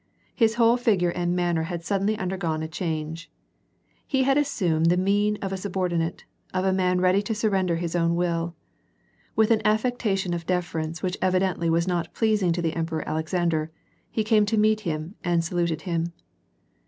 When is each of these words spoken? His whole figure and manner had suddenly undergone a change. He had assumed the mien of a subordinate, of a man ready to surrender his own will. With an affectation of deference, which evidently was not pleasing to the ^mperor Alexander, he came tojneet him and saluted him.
His 0.33 0.55
whole 0.55 0.77
figure 0.77 1.11
and 1.11 1.35
manner 1.35 1.61
had 1.61 1.85
suddenly 1.85 2.17
undergone 2.17 2.63
a 2.63 2.67
change. 2.67 3.29
He 4.07 4.23
had 4.23 4.35
assumed 4.35 4.87
the 4.87 4.97
mien 4.97 5.37
of 5.43 5.53
a 5.53 5.57
subordinate, 5.57 6.25
of 6.55 6.65
a 6.65 6.73
man 6.73 6.99
ready 6.99 7.21
to 7.21 7.35
surrender 7.35 7.75
his 7.75 7.95
own 7.95 8.15
will. 8.15 8.55
With 9.35 9.51
an 9.51 9.61
affectation 9.63 10.33
of 10.33 10.47
deference, 10.47 11.03
which 11.03 11.19
evidently 11.21 11.69
was 11.69 11.87
not 11.87 12.15
pleasing 12.15 12.51
to 12.53 12.63
the 12.63 12.71
^mperor 12.71 13.05
Alexander, 13.05 13.69
he 14.09 14.23
came 14.23 14.47
tojneet 14.47 14.79
him 14.79 15.13
and 15.23 15.43
saluted 15.43 15.83
him. 15.83 16.13